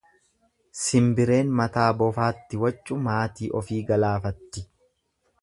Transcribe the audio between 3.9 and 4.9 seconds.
galaafatti.